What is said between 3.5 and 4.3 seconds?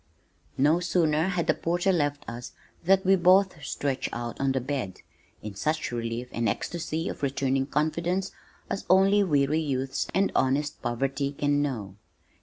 stretched